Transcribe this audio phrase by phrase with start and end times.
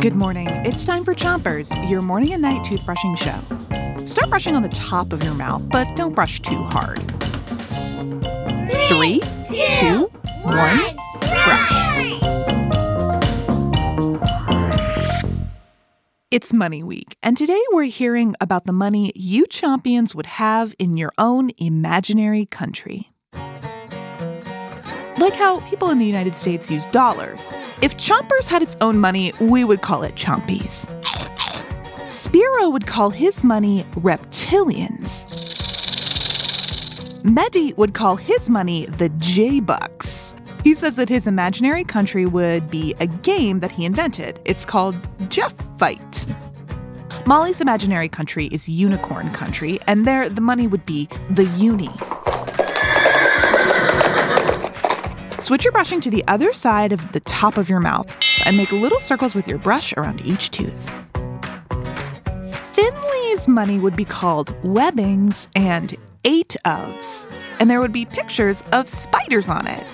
[0.00, 0.48] Good morning.
[0.64, 4.06] It's time for Chompers, your morning and night toothbrushing show.
[4.06, 6.98] Start brushing on the top of your mouth, but don't brush too hard.
[8.88, 10.10] Three, two,
[10.42, 11.78] one, brush.
[16.30, 20.96] It's Money Week, and today we're hearing about the money you Chompions would have in
[20.96, 23.12] your own imaginary country.
[25.18, 27.50] Like how people in the United States use dollars.
[27.82, 30.86] If Chompers had its own money, we would call it Chompies.
[32.12, 35.24] Spiro would call his money reptilians.
[37.24, 40.34] Mehdi would call his money the J Bucks.
[40.62, 44.38] He says that his imaginary country would be a game that he invented.
[44.44, 44.96] It's called
[45.28, 46.24] Jeff Fight.
[47.26, 51.90] Molly's imaginary country is Unicorn Country, and there the money would be the Uni.
[55.48, 58.70] Switch your brushing to the other side of the top of your mouth and make
[58.70, 60.76] little circles with your brush around each tooth.
[62.74, 65.96] Finley's money would be called webbings and
[66.26, 67.24] eight ofs,
[67.58, 69.86] and there would be pictures of spiders on it.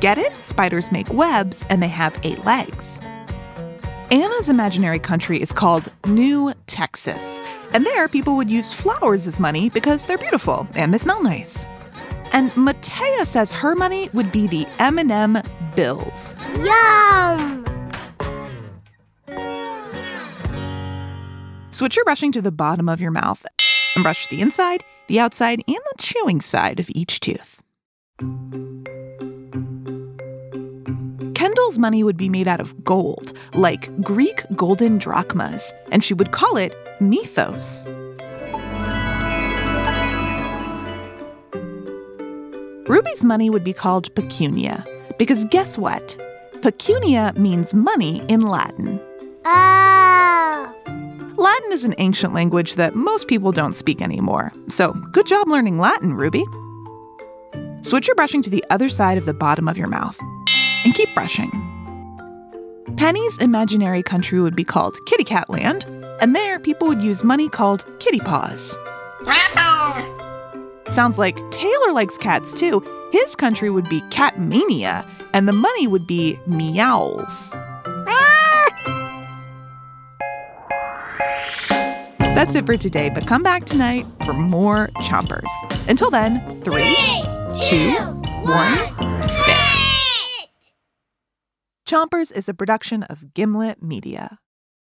[0.00, 0.34] Get it?
[0.34, 3.00] Spiders make webs and they have eight legs.
[4.10, 7.40] Anna's imaginary country is called New Texas,
[7.72, 11.64] and there people would use flowers as money because they're beautiful and they smell nice.
[12.32, 15.42] And Matea says her money would be the M&M
[15.76, 16.34] bills.
[16.56, 17.64] Yum!
[21.70, 23.44] Switch your brushing to the bottom of your mouth
[23.96, 27.60] and brush the inside, the outside, and the chewing side of each tooth.
[31.34, 36.32] Kendall's money would be made out of gold, like Greek golden drachmas, and she would
[36.32, 37.86] call it mythos.
[42.88, 44.84] Ruby's money would be called pecunia,
[45.16, 46.16] because guess what?
[46.62, 49.00] Pecunia means money in Latin.
[49.44, 50.74] Oh!
[51.36, 55.78] Latin is an ancient language that most people don't speak anymore, so good job learning
[55.78, 56.44] Latin, Ruby.
[57.82, 60.18] Switch your brushing to the other side of the bottom of your mouth
[60.84, 61.50] and keep brushing.
[62.96, 65.84] Penny's imaginary country would be called Kitty Cat Land,
[66.20, 68.76] and there people would use money called kitty paws.
[70.92, 72.82] Sounds like Taylor likes cats too.
[73.12, 77.50] His country would be Cat Mania, and the money would be meows.
[77.54, 78.66] Ah!
[82.18, 85.48] That's it for today, but come back tonight for more chompers.
[85.88, 86.94] Until then, three,
[87.70, 87.90] two,
[88.44, 88.78] one,
[89.30, 90.72] spit.
[91.88, 94.40] Chompers is a production of Gimlet Media.